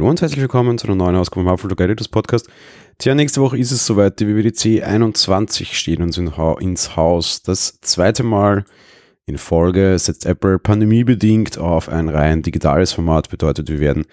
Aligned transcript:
Hallo 0.00 0.08
und 0.08 0.22
herzlich 0.22 0.40
willkommen 0.40 0.78
zu 0.78 0.86
einer 0.86 0.96
neuen 0.96 1.14
Ausgabe 1.14 1.44
vom 1.44 1.52
Hufflepuff 1.52 1.78
Editors 1.78 2.08
Podcast. 2.08 2.48
Tja, 2.96 3.14
nächste 3.14 3.42
Woche 3.42 3.58
ist 3.58 3.70
es 3.70 3.84
soweit, 3.84 4.18
die 4.18 4.26
WWDC 4.26 4.82
21 4.82 5.76
steht 5.76 6.00
uns 6.00 6.16
ins 6.16 6.96
Haus. 6.96 7.42
Das 7.42 7.82
zweite 7.82 8.22
Mal 8.22 8.64
in 9.26 9.36
Folge 9.36 9.98
setzt 9.98 10.24
Apple 10.24 10.58
pandemiebedingt 10.58 11.58
auf 11.58 11.90
ein 11.90 12.08
rein 12.08 12.40
digitales 12.40 12.94
Format. 12.94 13.28
Bedeutet, 13.28 13.68
wir 13.68 13.78
werden 13.78 14.06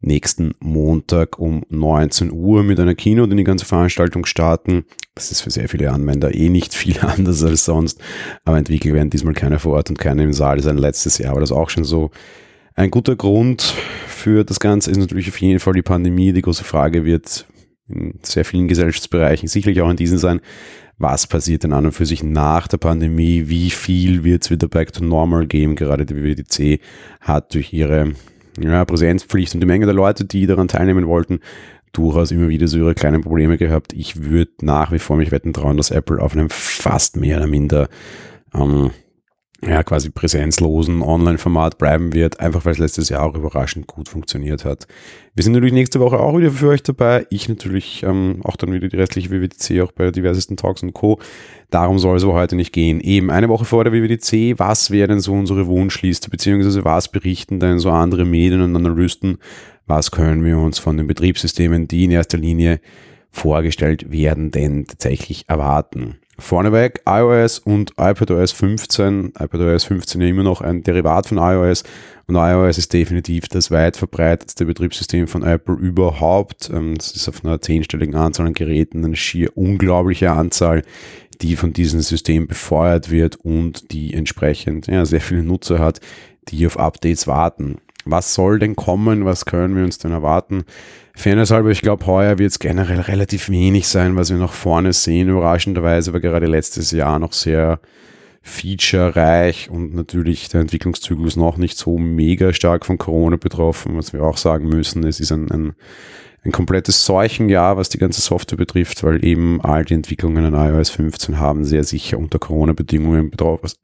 nächsten 0.00 0.52
Montag 0.60 1.40
um 1.40 1.64
19 1.70 2.30
Uhr 2.30 2.62
mit 2.62 2.78
einer 2.78 2.94
Keynote 2.94 3.32
in 3.32 3.36
die 3.36 3.42
ganze 3.42 3.66
Veranstaltung 3.66 4.26
starten. 4.26 4.84
Das 5.16 5.32
ist 5.32 5.40
für 5.40 5.50
sehr 5.50 5.68
viele 5.68 5.90
Anwender 5.90 6.32
eh 6.32 6.50
nicht 6.50 6.72
viel 6.72 6.98
anders 7.00 7.42
als 7.42 7.64
sonst. 7.64 8.00
Aber 8.44 8.58
entwickelt 8.58 8.94
werden 8.94 9.10
diesmal 9.10 9.34
keiner 9.34 9.58
vor 9.58 9.72
Ort 9.72 9.90
und 9.90 9.98
keiner 9.98 10.22
im 10.22 10.34
Saal. 10.34 10.58
Das 10.58 10.66
ist 10.66 10.70
ein 10.70 10.78
letztes 10.78 11.18
Jahr 11.18 11.34
war 11.34 11.40
das 11.40 11.50
auch 11.50 11.68
schon 11.68 11.82
so. 11.82 12.12
Ein 12.74 12.90
guter 12.90 13.16
Grund 13.16 13.62
für 14.06 14.44
das 14.44 14.60
Ganze 14.60 14.90
ist 14.90 14.98
natürlich 14.98 15.28
auf 15.28 15.40
jeden 15.40 15.60
Fall 15.60 15.74
die 15.74 15.82
Pandemie. 15.82 16.32
Die 16.32 16.42
große 16.42 16.64
Frage 16.64 17.04
wird 17.04 17.46
in 17.88 18.14
sehr 18.22 18.44
vielen 18.44 18.68
Gesellschaftsbereichen 18.68 19.48
sicherlich 19.48 19.80
auch 19.82 19.90
in 19.90 19.96
diesen 19.96 20.18
sein, 20.18 20.40
was 20.98 21.26
passiert 21.26 21.64
denn 21.64 21.72
an 21.72 21.86
und 21.86 21.92
für 21.92 22.06
sich 22.06 22.22
nach 22.22 22.68
der 22.68 22.78
Pandemie, 22.78 23.48
wie 23.48 23.70
viel 23.70 24.24
wird 24.24 24.44
es 24.44 24.50
wieder 24.50 24.68
back 24.68 24.92
to 24.92 25.04
normal 25.04 25.46
geben, 25.46 25.74
gerade 25.74 26.06
die 26.06 26.14
WWDC 26.14 26.80
hat 27.20 27.54
durch 27.54 27.72
ihre 27.72 28.12
ja, 28.58 28.84
Präsenzpflicht 28.84 29.54
und 29.54 29.60
die 29.60 29.66
Menge 29.66 29.86
der 29.86 29.94
Leute, 29.94 30.24
die 30.24 30.46
daran 30.46 30.68
teilnehmen 30.68 31.06
wollten, 31.06 31.40
durchaus 31.92 32.30
immer 32.30 32.48
wieder 32.48 32.68
so 32.68 32.78
ihre 32.78 32.94
kleinen 32.94 33.22
Probleme 33.22 33.58
gehabt. 33.58 33.92
Ich 33.92 34.22
würde 34.22 34.52
nach 34.62 34.92
wie 34.92 34.98
vor 34.98 35.16
mich 35.16 35.32
wetten 35.32 35.52
trauen, 35.52 35.76
dass 35.76 35.90
Apple 35.90 36.22
auf 36.22 36.32
einem 36.34 36.48
fast 36.50 37.16
mehr 37.16 37.38
oder 37.38 37.46
minder 37.46 37.88
ähm, 38.54 38.90
ja, 39.64 39.84
quasi 39.84 40.10
präsenzlosen 40.10 41.02
Online-Format 41.02 41.78
bleiben 41.78 42.12
wird, 42.12 42.40
einfach 42.40 42.64
weil 42.64 42.72
es 42.72 42.78
letztes 42.78 43.08
Jahr 43.10 43.22
auch 43.22 43.36
überraschend 43.36 43.86
gut 43.86 44.08
funktioniert 44.08 44.64
hat. 44.64 44.88
Wir 45.34 45.44
sind 45.44 45.52
natürlich 45.52 45.72
nächste 45.72 46.00
Woche 46.00 46.18
auch 46.18 46.36
wieder 46.36 46.50
für 46.50 46.68
euch 46.68 46.82
dabei. 46.82 47.26
Ich 47.30 47.48
natürlich 47.48 48.02
ähm, 48.02 48.40
auch 48.42 48.56
dann 48.56 48.72
wieder 48.72 48.88
die 48.88 48.96
restliche 48.96 49.30
WWDC, 49.30 49.80
auch 49.82 49.92
bei 49.92 50.10
diversesten 50.10 50.56
Talks 50.56 50.82
und 50.82 50.94
Co. 50.94 51.20
Darum 51.70 52.00
soll 52.00 52.16
es 52.16 52.24
aber 52.24 52.34
heute 52.34 52.56
nicht 52.56 52.72
gehen. 52.72 53.00
Eben 53.00 53.30
eine 53.30 53.48
Woche 53.48 53.64
vor 53.64 53.84
der 53.84 53.92
WWDC, 53.92 54.58
was 54.58 54.90
wäre 54.90 55.08
denn 55.08 55.20
so 55.20 55.32
unsere 55.32 55.68
Wunschliste, 55.68 56.28
beziehungsweise 56.28 56.84
was 56.84 57.08
berichten 57.08 57.60
denn 57.60 57.78
so 57.78 57.90
andere 57.90 58.24
Medien 58.24 58.62
und 58.62 58.74
Analysten, 58.74 59.38
was 59.86 60.10
können 60.10 60.44
wir 60.44 60.58
uns 60.58 60.80
von 60.80 60.96
den 60.96 61.06
Betriebssystemen, 61.06 61.86
die 61.86 62.04
in 62.04 62.10
erster 62.10 62.38
Linie 62.38 62.80
vorgestellt 63.30 64.10
werden, 64.10 64.50
denn 64.50 64.86
tatsächlich 64.86 65.44
erwarten. 65.48 66.18
Vorneweg 66.42 67.00
iOS 67.06 67.60
und 67.60 67.92
iPadOS 67.92 68.52
15. 68.52 69.32
iPadOS 69.38 69.84
15 69.84 70.20
ja 70.20 70.26
immer 70.28 70.42
noch 70.42 70.60
ein 70.60 70.82
Derivat 70.82 71.28
von 71.28 71.38
iOS 71.38 71.84
und 72.26 72.34
iOS 72.34 72.78
ist 72.78 72.92
definitiv 72.92 73.48
das 73.48 73.70
weit 73.70 73.96
verbreitetste 73.96 74.66
Betriebssystem 74.66 75.28
von 75.28 75.42
Apple 75.42 75.74
überhaupt. 75.74 76.70
Ähm, 76.70 76.96
das 76.96 77.12
ist 77.12 77.28
auf 77.28 77.44
einer 77.44 77.60
zehnstelligen 77.60 78.16
Anzahl 78.16 78.46
an 78.46 78.54
Geräten 78.54 79.04
eine 79.04 79.16
schier 79.16 79.56
unglaubliche 79.56 80.32
Anzahl, 80.32 80.82
die 81.40 81.56
von 81.56 81.72
diesem 81.72 82.00
System 82.00 82.46
befeuert 82.46 83.10
wird 83.10 83.36
und 83.36 83.92
die 83.92 84.12
entsprechend 84.14 84.88
ja, 84.88 85.06
sehr 85.06 85.20
viele 85.20 85.42
Nutzer 85.42 85.78
hat, 85.78 86.00
die 86.48 86.66
auf 86.66 86.78
Updates 86.78 87.26
warten. 87.26 87.78
Was 88.04 88.34
soll 88.34 88.58
denn 88.58 88.76
kommen? 88.76 89.24
Was 89.24 89.44
können 89.44 89.76
wir 89.76 89.84
uns 89.84 89.98
denn 89.98 90.12
erwarten? 90.12 90.64
Fairness 91.14 91.50
ich 91.50 91.82
glaube, 91.82 92.06
heuer 92.06 92.38
wird 92.38 92.50
es 92.50 92.58
generell 92.58 93.00
relativ 93.00 93.48
wenig 93.50 93.86
sein, 93.86 94.16
was 94.16 94.30
wir 94.30 94.38
nach 94.38 94.52
vorne 94.52 94.92
sehen. 94.92 95.28
Überraschenderweise 95.28 96.12
war 96.12 96.20
gerade 96.20 96.46
letztes 96.46 96.90
Jahr 96.90 97.18
noch 97.18 97.32
sehr 97.32 97.80
featurereich 98.42 99.70
und 99.70 99.94
natürlich 99.94 100.48
der 100.48 100.62
Entwicklungszyklus 100.62 101.36
noch 101.36 101.58
nicht 101.58 101.78
so 101.78 101.96
mega 101.98 102.52
stark 102.52 102.84
von 102.84 102.98
Corona 102.98 103.36
betroffen, 103.36 103.96
was 103.96 104.12
wir 104.12 104.24
auch 104.24 104.36
sagen 104.36 104.68
müssen. 104.68 105.04
Es 105.04 105.20
ist 105.20 105.30
ein, 105.30 105.50
ein 105.50 105.74
ein 106.44 106.50
komplettes 106.50 107.04
Seuchenjahr, 107.06 107.76
was 107.76 107.88
die 107.88 107.98
ganze 107.98 108.20
Software 108.20 108.56
betrifft, 108.56 109.04
weil 109.04 109.24
eben 109.24 109.60
all 109.60 109.84
die 109.84 109.94
Entwicklungen 109.94 110.44
an 110.44 110.54
iOS 110.54 110.90
15 110.90 111.38
haben 111.38 111.64
sehr 111.64 111.84
sicher 111.84 112.18
unter 112.18 112.40
Corona-Bedingungen 112.40 113.30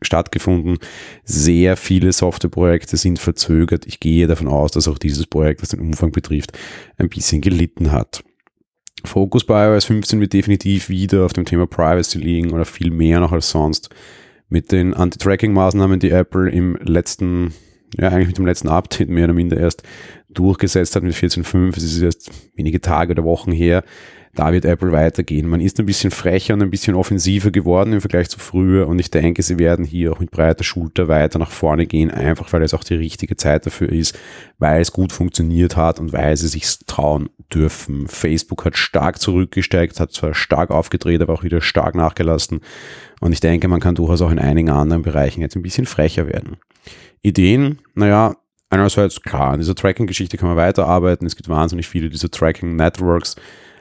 stattgefunden. 0.02 0.78
Sehr 1.22 1.76
viele 1.76 2.12
Softwareprojekte 2.12 2.96
sind 2.96 3.20
verzögert. 3.20 3.86
Ich 3.86 4.00
gehe 4.00 4.26
davon 4.26 4.48
aus, 4.48 4.72
dass 4.72 4.88
auch 4.88 4.98
dieses 4.98 5.26
Projekt, 5.26 5.62
was 5.62 5.69
den 5.69 5.80
Umfang 5.80 6.10
betrifft, 6.10 6.52
ein 6.96 7.08
bisschen 7.08 7.41
gelitten 7.41 7.92
hat. 7.92 8.24
Fokus 9.04 9.44
bei 9.44 9.69
iOS 9.69 9.84
15 9.84 10.20
wird 10.20 10.32
definitiv 10.32 10.88
wieder 10.88 11.25
auf 11.25 11.32
dem 11.32 11.44
Thema 11.44 11.69
Privacy 11.69 12.19
liegen 12.19 12.50
oder 12.50 12.64
viel 12.64 12.90
mehr 12.90 13.20
noch 13.20 13.30
als 13.30 13.50
sonst. 13.50 13.90
Mit 14.48 14.72
den 14.72 14.94
Anti-Tracking-Maßnahmen, 14.94 16.00
die 16.00 16.10
Apple 16.10 16.50
im 16.50 16.76
letzten 16.82 17.54
ja, 17.97 18.09
eigentlich 18.09 18.28
mit 18.28 18.38
dem 18.38 18.47
letzten 18.47 18.69
Update 18.69 19.09
mehr 19.09 19.25
oder 19.25 19.34
minder 19.34 19.56
erst 19.56 19.82
durchgesetzt 20.28 20.94
hat 20.94 21.03
mit 21.03 21.15
14.5. 21.15 21.76
Es 21.76 21.84
ist 21.84 22.03
erst 22.03 22.31
wenige 22.54 22.81
Tage 22.81 23.12
oder 23.12 23.25
Wochen 23.25 23.53
her. 23.53 23.82
Da 24.38 24.53
wird 24.53 24.65
Apple 24.65 24.93
weitergehen. 24.93 25.49
Man 25.49 25.60
ist 25.60 25.81
ein 25.81 25.87
bisschen 25.87 26.12
frecher 26.12 26.54
und 26.54 26.62
ein 26.62 26.71
bisschen 26.71 26.94
offensiver 26.94 27.50
geworden 27.50 27.93
im 27.93 28.00
Vergleich 28.00 28.28
zu 28.28 28.38
früher 28.38 28.87
und 28.87 29.00
ich 29.00 29.10
denke, 29.10 29.43
sie 29.43 29.59
werden 29.59 29.84
hier 29.84 30.12
auch 30.12 30.21
mit 30.21 30.31
breiter 30.31 30.62
Schulter 30.62 31.09
weiter 31.09 31.41
nach 31.41 31.50
vorne 31.50 31.87
gehen, 31.87 32.12
einfach 32.12 32.53
weil 32.53 32.62
es 32.62 32.72
auch 32.72 32.84
die 32.84 32.94
richtige 32.94 33.37
Zeit 33.37 33.66
dafür 33.66 33.88
ist, 33.88 34.16
weil 34.60 34.81
es 34.81 34.93
gut 34.93 35.12
funktioniert 35.12 35.76
hat 35.76 35.99
und 35.99 36.12
weil 36.12 36.37
sie 36.37 36.47
sich 36.47 36.78
trauen 36.87 37.31
dürfen. 37.53 38.06
Facebook 38.06 38.65
hat 38.65 38.76
stark 38.76 39.21
zurückgesteigt, 39.21 39.99
hat 39.99 40.12
zwar 40.12 40.34
stark 40.34 40.70
aufgedreht, 40.70 41.20
aber 41.20 41.32
auch 41.32 41.43
wieder 41.43 41.60
stark 41.60 41.97
nachgelassen 41.97 42.60
und 43.20 43.32
ich 43.32 43.41
denke, 43.41 43.66
man 43.66 43.81
kann 43.81 43.97
durchaus 43.97 44.22
auch 44.22 44.31
in 44.31 44.38
einigen 44.38 44.70
anderen 44.70 45.03
Bereichen 45.03 45.41
jetzt 45.41 45.56
ein 45.56 45.62
bisschen 45.62 45.87
frecher 45.87 46.28
werden. 46.28 46.59
Ideen, 47.22 47.81
naja, 47.97 48.37
einerseits 48.70 49.20
klar, 49.20 49.55
an 49.55 49.59
dieser 49.59 49.75
Tracking-Geschichte 49.75 50.37
kann 50.37 50.49
man 50.49 50.56
weiterarbeiten. 50.56 51.26
Es 51.26 51.34
gibt 51.34 51.49
wahnsinnig 51.49 51.88
viele 51.88 52.09
dieser 52.09 52.31
Tracking-Networks. 52.31 53.34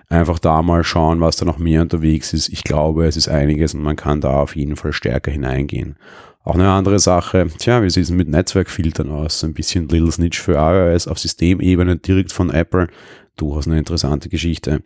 Einfach 0.10 0.40
da 0.40 0.62
mal 0.62 0.84
schauen, 0.84 1.20
was 1.20 1.36
da 1.36 1.46
noch 1.46 1.58
mehr 1.58 1.82
unterwegs 1.82 2.34
ist. 2.34 2.50
Ich 2.50 2.64
glaube, 2.64 3.06
es 3.06 3.18
ist 3.18 3.28
einiges 3.28 3.74
und 3.74 3.84
man 3.84 3.98
kann 3.98 4.22
da 4.22 4.42
auf 4.42 4.56
jeden 4.56 4.78
Fall 4.78 4.94
stärker 4.94 5.32
hineingehen. 5.32 5.98
Auch 6.44 6.56
eine 6.56 6.70
andere 6.70 7.00
Sache, 7.00 7.48
tja, 7.58 7.84
wie 7.84 7.90
sieht 7.90 8.06
es 8.06 8.12
mit 8.12 8.30
Netzwerkfiltern 8.30 9.12
aus? 9.12 9.44
Ein 9.44 9.54
bisschen 9.54 9.90
Little 9.90 10.12
Snitch 10.12 10.40
für 10.40 10.54
iOS 10.54 11.08
auf 11.08 11.20
Systemebene 11.20 11.98
direkt 11.98 12.32
von 12.32 12.50
Apple. 12.52 12.88
Durchaus 13.36 13.68
eine 13.68 13.80
interessante 13.80 14.30
Geschichte 14.30 14.82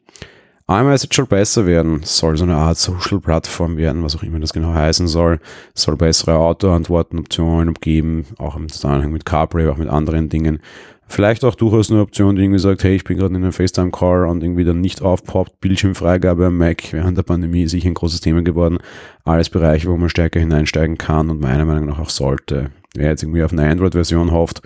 iMessage 0.67 1.15
soll 1.15 1.25
besser 1.25 1.65
werden, 1.65 2.01
soll 2.03 2.37
so 2.37 2.43
eine 2.43 2.55
Art 2.55 2.77
Social-Plattform 2.77 3.77
werden, 3.77 4.03
was 4.03 4.15
auch 4.15 4.23
immer 4.23 4.39
das 4.39 4.53
genau 4.53 4.73
heißen 4.73 5.07
soll, 5.07 5.39
soll 5.73 5.97
bessere 5.97 6.37
Auto-Antworten-Optionen 6.37 7.73
geben, 7.75 8.25
auch 8.37 8.55
im 8.55 8.69
Zusammenhang 8.69 9.11
mit 9.11 9.25
CarPlay, 9.25 9.67
auch 9.67 9.77
mit 9.77 9.89
anderen 9.89 10.29
Dingen. 10.29 10.59
Vielleicht 11.07 11.43
auch 11.43 11.55
durchaus 11.55 11.91
eine 11.91 11.99
Option, 11.99 12.37
die 12.37 12.43
irgendwie 12.43 12.59
sagt, 12.59 12.85
hey, 12.85 12.95
ich 12.95 13.03
bin 13.03 13.17
gerade 13.17 13.35
in 13.35 13.43
einem 13.43 13.51
FaceTime-Call 13.51 14.27
und 14.27 14.41
irgendwie 14.43 14.63
dann 14.63 14.79
nicht 14.79 15.01
aufpoppt, 15.01 15.59
Bildschirmfreigabe 15.59 16.45
am 16.45 16.57
Mac 16.57 16.93
während 16.93 17.17
der 17.17 17.23
Pandemie 17.23 17.63
ist 17.63 17.71
sicher 17.71 17.89
ein 17.89 17.95
großes 17.95 18.21
Thema 18.21 18.41
geworden. 18.41 18.77
Alles 19.25 19.49
Bereiche, 19.49 19.89
wo 19.89 19.97
man 19.97 20.09
stärker 20.09 20.39
hineinsteigen 20.39 20.97
kann 20.97 21.29
und 21.29 21.41
meiner 21.41 21.65
Meinung 21.65 21.87
nach 21.87 21.99
auch 21.99 22.09
sollte. 22.09 22.71
Wer 22.95 23.09
jetzt 23.09 23.23
irgendwie 23.23 23.43
auf 23.43 23.51
eine 23.51 23.69
Android-Version 23.69 24.31
hofft, 24.31 24.61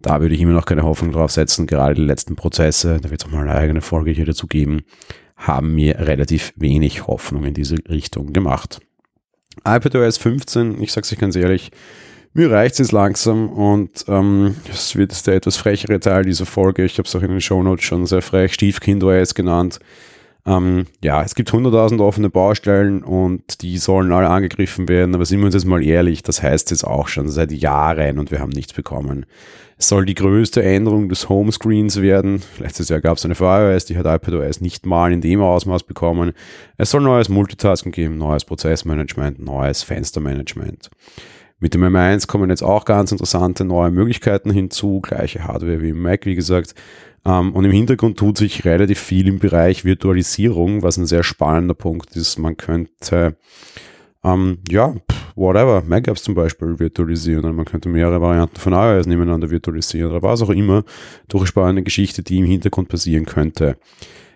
da 0.00 0.20
würde 0.20 0.34
ich 0.34 0.40
immer 0.40 0.52
noch 0.52 0.66
keine 0.66 0.84
Hoffnung 0.84 1.12
drauf 1.12 1.30
setzen. 1.32 1.66
Gerade 1.66 1.94
die 1.94 2.04
letzten 2.04 2.36
Prozesse, 2.36 2.98
da 3.00 3.10
wird 3.10 3.20
es 3.20 3.26
auch 3.26 3.32
mal 3.32 3.42
eine 3.42 3.54
eigene 3.54 3.80
Folge 3.80 4.10
hier 4.10 4.26
dazu 4.26 4.46
geben, 4.46 4.82
haben 5.36 5.74
mir 5.74 5.98
relativ 5.98 6.52
wenig 6.56 7.06
Hoffnung 7.06 7.44
in 7.44 7.54
diese 7.54 7.76
Richtung 7.88 8.32
gemacht. 8.32 8.80
iPadOS 9.64 10.18
15, 10.18 10.82
ich 10.82 10.92
sage 10.92 11.04
es 11.04 11.12
euch 11.12 11.18
ganz 11.18 11.36
ehrlich, 11.36 11.70
mir 12.34 12.50
reicht 12.50 12.74
es 12.74 12.78
jetzt 12.78 12.92
langsam 12.92 13.48
und 13.48 14.04
ähm, 14.06 14.54
es 14.70 14.94
wird 14.94 15.12
jetzt 15.12 15.26
der 15.26 15.34
etwas 15.34 15.56
frechere 15.56 15.98
Teil 15.98 16.24
dieser 16.24 16.46
Folge. 16.46 16.84
Ich 16.84 16.98
habe 16.98 17.08
es 17.08 17.16
auch 17.16 17.22
in 17.22 17.30
den 17.30 17.40
Shownotes 17.40 17.84
schon 17.84 18.06
sehr 18.06 18.22
frech 18.22 18.54
Stiefkind 18.54 19.02
OS 19.02 19.34
genannt. 19.34 19.80
Ähm, 20.48 20.86
ja, 21.04 21.22
es 21.22 21.34
gibt 21.34 21.50
100.000 21.50 22.00
offene 22.00 22.30
Baustellen 22.30 23.02
und 23.02 23.60
die 23.60 23.76
sollen 23.76 24.10
alle 24.12 24.28
angegriffen 24.30 24.88
werden, 24.88 25.14
aber 25.14 25.26
sind 25.26 25.40
wir 25.40 25.46
uns 25.46 25.54
jetzt 25.54 25.66
mal 25.66 25.84
ehrlich, 25.84 26.22
das 26.22 26.42
heißt 26.42 26.70
jetzt 26.70 26.84
auch 26.84 27.08
schon 27.08 27.28
seit 27.28 27.52
Jahren 27.52 28.18
und 28.18 28.30
wir 28.30 28.40
haben 28.40 28.48
nichts 28.48 28.72
bekommen. 28.72 29.26
Es 29.76 29.88
soll 29.88 30.06
die 30.06 30.14
größte 30.14 30.62
Änderung 30.62 31.10
des 31.10 31.28
Homescreens 31.28 32.00
werden. 32.00 32.42
Letztes 32.58 32.88
Jahr 32.88 33.00
gab 33.00 33.18
es 33.18 33.26
eine 33.26 33.34
für 33.34 33.44
iOS, 33.44 33.84
die 33.84 33.98
hat 33.98 34.06
iPadOS 34.06 34.62
nicht 34.62 34.86
mal 34.86 35.12
in 35.12 35.20
dem 35.20 35.42
Ausmaß 35.42 35.82
bekommen. 35.82 36.32
Es 36.78 36.90
soll 36.90 37.02
neues 37.02 37.28
Multitasking 37.28 37.92
geben, 37.92 38.16
neues 38.16 38.46
Prozessmanagement, 38.46 39.38
neues 39.38 39.82
Fenstermanagement. 39.82 40.88
Mit 41.60 41.74
dem 41.74 41.82
M1 41.82 42.28
kommen 42.28 42.50
jetzt 42.50 42.62
auch 42.62 42.84
ganz 42.84 43.10
interessante 43.10 43.64
neue 43.64 43.90
Möglichkeiten 43.90 44.50
hinzu, 44.50 45.00
gleiche 45.00 45.44
Hardware 45.44 45.82
wie 45.82 45.90
im 45.90 46.00
Mac, 46.00 46.24
wie 46.24 46.36
gesagt. 46.36 46.74
Ähm, 47.24 47.52
und 47.52 47.64
im 47.64 47.72
Hintergrund 47.72 48.16
tut 48.16 48.38
sich 48.38 48.64
relativ 48.64 49.00
viel 49.00 49.26
im 49.26 49.40
Bereich 49.40 49.84
Virtualisierung, 49.84 50.82
was 50.82 50.96
ein 50.96 51.06
sehr 51.06 51.24
spannender 51.24 51.74
Punkt 51.74 52.14
ist. 52.14 52.38
Man 52.38 52.56
könnte, 52.56 53.36
ähm, 54.22 54.58
ja, 54.70 54.94
whatever, 55.34 55.82
Mac-Apps 55.84 56.22
zum 56.22 56.34
Beispiel 56.34 56.78
virtualisieren 56.78 57.44
oder 57.44 57.52
man 57.52 57.64
könnte 57.64 57.88
mehrere 57.88 58.20
Varianten 58.20 58.56
von 58.56 58.72
iOS 58.72 59.06
nebeneinander 59.06 59.50
virtualisieren 59.50 60.12
oder 60.12 60.22
was 60.22 60.42
auch 60.42 60.50
immer. 60.50 60.84
Durch 61.26 61.48
spannende 61.48 61.82
Geschichte, 61.82 62.22
die 62.22 62.38
im 62.38 62.44
Hintergrund 62.44 62.88
passieren 62.88 63.26
könnte. 63.26 63.78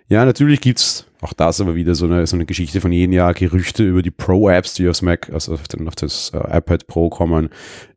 Ja, 0.09 0.25
natürlich 0.25 0.61
gibt 0.61 0.81
es 0.81 1.07
Auch 1.23 1.33
das 1.33 1.61
aber 1.61 1.77
wieder 1.77 1.95
so 1.95 2.07
eine, 2.07 2.27
so 2.27 2.37
eine 2.37 2.47
Geschichte 2.47 2.81
von 2.81 2.91
jedem 2.91 3.13
Jahr. 3.13 3.33
Gerüchte 3.33 3.85
über 3.85 4.03
die 4.03 4.11
Pro-Apps, 4.11 4.75
die 4.75 4.89
aufs 4.89 5.03
Mac, 5.03 5.31
also 5.33 5.55
auf, 5.55 5.69
den, 5.69 5.87
auf 5.87 5.95
das 5.95 6.33
äh, 6.35 6.59
iPad 6.59 6.89
Pro 6.89 7.11
kommen. 7.11 7.49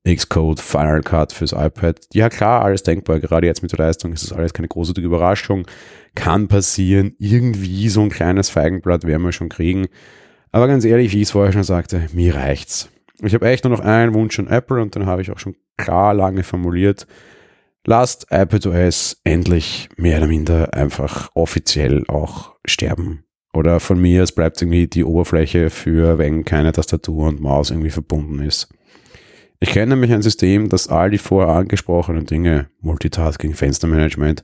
Xcode, 0.08 0.60
Final 0.60 1.02
Cut 1.02 1.34
fürs 1.34 1.52
iPad. 1.52 2.00
Ja 2.14 2.30
klar, 2.30 2.64
alles 2.64 2.84
denkbar. 2.84 3.20
Gerade 3.20 3.48
jetzt 3.48 3.64
mit 3.64 3.72
der 3.72 3.80
Leistung 3.80 4.14
ist 4.14 4.24
das 4.24 4.32
alles 4.32 4.54
keine 4.54 4.68
großartige 4.68 5.08
Überraschung. 5.08 5.66
Kann 6.14 6.48
passieren. 6.48 7.16
Irgendwie 7.18 7.90
so 7.90 8.02
ein 8.02 8.10
kleines 8.10 8.50
Feigenblatt 8.50 9.06
werden 9.06 9.24
wir 9.24 9.32
schon 9.32 9.50
kriegen. 9.50 9.88
Aber 10.52 10.68
ganz 10.68 10.86
ehrlich, 10.86 11.12
wie 11.12 11.18
ich 11.18 11.24
es 11.24 11.32
vorher 11.32 11.52
schon 11.52 11.64
sagte, 11.64 12.08
mir 12.14 12.36
reicht's. 12.36 12.90
Ich 13.24 13.34
habe 13.34 13.50
echt 13.50 13.64
nur 13.64 13.76
noch 13.76 13.84
einen 13.84 14.14
Wunsch 14.14 14.38
an 14.38 14.48
Apple 14.48 14.80
und 14.80 14.94
den 14.94 15.08
habe 15.08 15.24
ich 15.24 15.32
auch 15.32 15.40
schon 15.40 15.56
klar 15.78 16.14
lange 16.14 16.44
formuliert. 16.44 17.08
Lasst 17.88 18.26
iPadOS 18.32 19.22
endlich 19.24 19.90
mehr 19.96 20.18
oder 20.18 20.28
minder 20.28 20.74
einfach 20.74 21.30
offiziell 21.36 22.04
auch 22.08 22.56
sterben. 22.66 23.26
Oder 23.54 23.80
von 23.80 24.02
mir, 24.02 24.24
es 24.24 24.32
bleibt 24.32 24.60
irgendwie 24.60 24.88
die 24.88 25.04
Oberfläche 25.04 25.70
für, 25.70 26.18
wenn 26.18 26.44
keine 26.46 26.72
Tastatur 26.72 27.28
und 27.28 27.42
Maus 27.42 27.70
irgendwie 27.70 27.92
verbunden 27.92 28.40
ist. 28.40 28.70
Ich 29.60 29.70
kenne 29.70 29.94
nämlich 29.94 30.12
ein 30.12 30.24
System, 30.24 30.68
das 30.68 30.88
all 30.88 31.12
die 31.12 31.20
vorher 31.20 31.54
angesprochenen 31.54 32.26
Dinge, 32.26 32.70
Multitasking, 32.82 33.54
Fenstermanagement, 33.54 34.42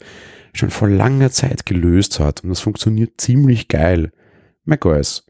schon 0.54 0.70
vor 0.70 0.88
langer 0.88 1.32
Zeit 1.32 1.66
gelöst 1.66 2.20
hat 2.20 2.44
und 2.44 2.50
das 2.50 2.60
funktioniert 2.60 3.20
ziemlich 3.20 3.68
geil. 3.68 4.12
macOS. 4.66 5.26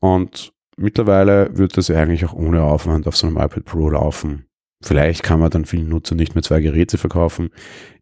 Und 0.00 0.54
mittlerweile 0.78 1.56
wird 1.56 1.76
das 1.76 1.90
eigentlich 1.90 2.24
auch 2.24 2.32
ohne 2.32 2.62
Aufwand 2.62 3.06
auf 3.06 3.16
so 3.16 3.26
einem 3.26 3.36
iPad 3.36 3.64
Pro 3.66 3.90
laufen. 3.90 4.46
Vielleicht 4.82 5.22
kann 5.22 5.40
man 5.40 5.50
dann 5.50 5.64
vielen 5.64 5.88
Nutzern 5.88 6.18
nicht 6.18 6.34
mehr 6.34 6.42
zwei 6.42 6.60
Geräte 6.60 6.98
verkaufen. 6.98 7.50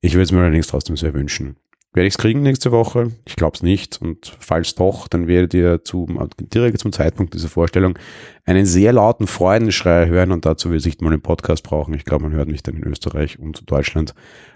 Ich 0.01 0.15
würde 0.15 0.25
es 0.25 0.33
mir 0.33 0.41
allerdings 0.41 0.67
trotzdem 0.67 0.97
sehr 0.97 1.15
wünschen. 1.15 1.57
Werde 1.93 2.07
ich 2.07 2.15
es 2.15 2.19
kriegen 2.19 2.43
nächste 2.43 2.71
Woche? 2.71 3.11
Ich 3.27 3.35
glaube 3.35 3.57
es 3.57 3.65
nicht. 3.65 4.01
Und 4.01 4.37
falls 4.39 4.77
doch, 4.77 5.09
dann 5.09 5.27
werdet 5.27 5.55
ihr 5.55 5.83
zum, 5.83 6.29
direkt 6.39 6.79
zum 6.79 6.93
Zeitpunkt 6.93 7.35
dieser 7.35 7.49
Vorstellung 7.49 7.99
einen 8.45 8.65
sehr 8.65 8.93
lauten 8.93 9.27
Freudenschrei 9.27 10.07
hören 10.07 10.31
und 10.31 10.47
dazu 10.47 10.71
will 10.71 10.79
ich 10.79 10.85
nicht 10.85 11.03
mal 11.03 11.13
einen 11.13 11.21
Podcast 11.21 11.65
brauchen. 11.65 11.95
Ich 11.95 12.05
glaube, 12.05 12.25
man 12.25 12.33
hört 12.33 12.49
mich 12.49 12.63
dann 12.63 12.77
in 12.77 12.85
Österreich 12.85 13.41
und 13.41 13.69
Deutschland 13.69 14.15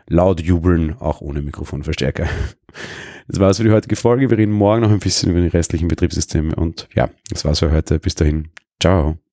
laut 0.08 0.40
jubeln, 0.40 0.94
auch 1.00 1.20
ohne 1.20 1.42
Mikrofonverstärker. 1.42 2.28
Das 3.26 3.40
war's 3.40 3.56
für 3.56 3.64
die 3.64 3.70
heutige 3.70 3.96
Folge. 3.96 4.28
Wir 4.28 4.36
reden 4.36 4.52
morgen 4.52 4.82
noch 4.82 4.90
ein 4.90 4.98
bisschen 4.98 5.30
über 5.30 5.40
die 5.40 5.48
restlichen 5.48 5.88
Betriebssysteme 5.88 6.54
und 6.56 6.90
ja, 6.94 7.08
das 7.30 7.46
war's 7.46 7.60
für 7.60 7.70
heute. 7.70 7.98
Bis 7.98 8.14
dahin. 8.14 8.48
Ciao. 8.78 9.23